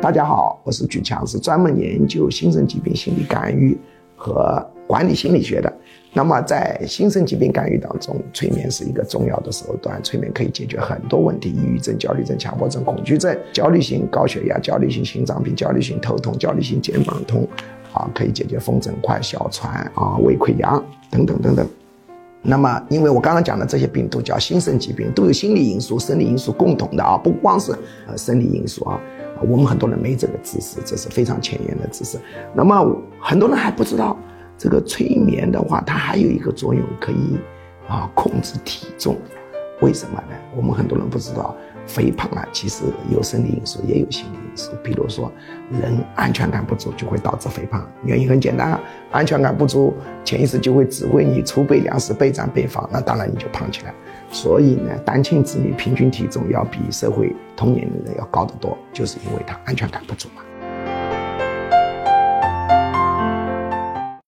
[0.00, 3.76] 大家好，我是举强，是专门研究新生疾病心理干预
[4.16, 5.72] 和管理心理学的。
[6.12, 10.00] 那么在新生疾病干预当中，催眠是一个重要的手段。
[10.00, 17.46] 催眠可以解决很多问题：抑郁症、焦虑症、强迫症、恐惧症、焦虑型高血压、焦虑性心脏病、焦虑性头痛、焦虑性肩膀痛，
[17.92, 20.80] 啊，可以解决风疹、块、哮喘啊、胃溃疡
[21.10, 21.68] 等等等等。
[22.42, 27.72] 那么，因为我刚刚讲的这些病都叫心身疾病，都有心理因素、生理因素共同的啊，不光是
[28.06, 29.00] 呃生理因素啊。
[29.46, 32.18] 我们很多人没这个知识，这是非常前沿的知识。
[32.54, 34.16] 那么很多人还不知道。
[34.60, 37.38] 这个催眠的话，它还有一个作用，可以
[37.86, 39.16] 啊控制体重。
[39.80, 40.36] 为什么呢？
[40.56, 41.54] 我们很多人不知道，
[41.86, 44.72] 肥胖啊，其实有生理因素，也有心理因素。
[44.82, 45.30] 比如说，
[45.70, 48.80] 人安全感不足就会导致肥胖，原因很简单啊，
[49.12, 53.94] 安全感不足，潜意识就会指挥你储备粮食、备战备防，那当然你就胖起来。
[54.30, 60.42] 所以呢，单亲子女平均体重要比社会同年龄人要高得多，就是因为他安全感不足嘛。